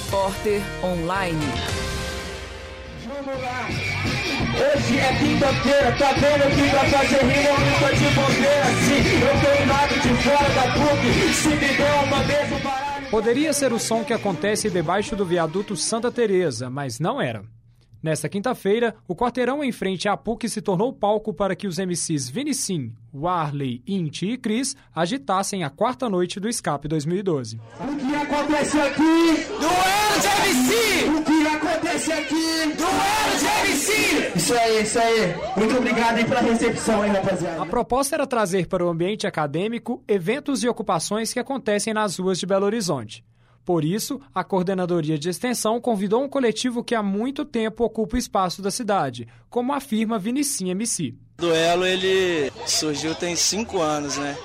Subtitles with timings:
[0.00, 1.38] Repórter Online.
[3.06, 3.68] Vamos lá.
[4.56, 7.50] Hoje é quinta-feira, tá vendo que pra fazer rima
[7.86, 9.02] eu te bobeira assim.
[9.20, 13.10] Eu tô lado de fora da PUC, se me der uma vez.
[13.10, 17.42] Poderia ser o som que acontece debaixo do viaduto Santa Teresa, mas não era.
[18.02, 22.30] Nesta quinta-feira, o quarteirão em frente à PUC se tornou palco para que os MCs
[22.30, 27.60] Vinicim, Warley, Inti e Cris agitassem a quarta noite do Escape 2012.
[28.30, 29.46] O que acontece aqui?
[29.48, 31.18] Duelo de MC!
[31.18, 32.74] O que acontece aqui?
[32.76, 34.32] Duelo de MC!
[34.36, 35.34] Isso aí, isso aí.
[35.56, 37.60] Muito obrigado aí pela recepção, hein, rapaziada.
[37.60, 42.38] A proposta era trazer para o ambiente acadêmico eventos e ocupações que acontecem nas ruas
[42.38, 43.24] de Belo Horizonte.
[43.64, 48.18] Por isso, a Coordenadoria de Extensão convidou um coletivo que há muito tempo ocupa o
[48.18, 51.16] espaço da cidade, como afirma Vinicim MC.
[51.38, 54.36] O duelo ele surgiu tem cinco anos, né?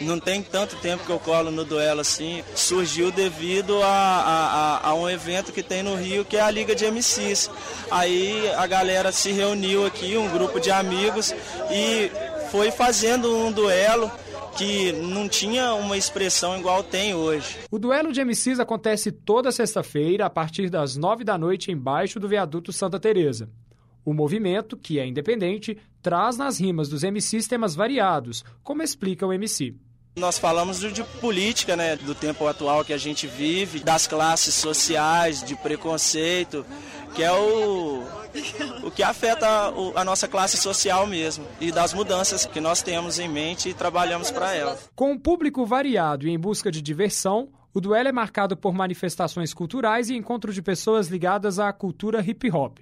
[0.00, 2.42] Não tem tanto tempo que eu colo no duelo assim.
[2.54, 6.74] Surgiu devido a, a, a, um evento que tem no Rio, que é a Liga
[6.74, 7.50] de MCs.
[7.90, 11.34] Aí a galera se reuniu aqui, um grupo de amigos,
[11.70, 12.10] e
[12.50, 14.10] foi fazendo um duelo
[14.56, 17.58] que não tinha uma expressão igual tem hoje.
[17.70, 22.28] O duelo de MCs acontece toda sexta-feira, a partir das nove da noite, embaixo do
[22.28, 23.50] viaduto Santa Teresa.
[24.04, 29.32] O movimento, que é independente, traz nas rimas dos MCs temas variados, como explica o
[29.32, 29.74] MC.
[30.18, 35.42] Nós falamos de política, né, do tempo atual que a gente vive, das classes sociais,
[35.42, 36.64] de preconceito,
[37.14, 38.02] que é o,
[38.82, 39.46] o que afeta
[39.94, 44.30] a nossa classe social mesmo e das mudanças que nós temos em mente e trabalhamos
[44.30, 44.78] para ela.
[44.94, 49.52] Com um público variado e em busca de diversão, o duelo é marcado por manifestações
[49.52, 52.78] culturais e encontro de pessoas ligadas à cultura hip hop.